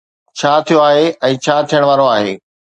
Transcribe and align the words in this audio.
ڇا 0.37 0.53
ٿيو 0.65 0.77
آهي 0.87 1.05
۽ 1.31 1.39
ڇا 1.45 1.55
ٿيڻ 1.69 1.81
وارو 1.93 2.05
آهي. 2.17 2.33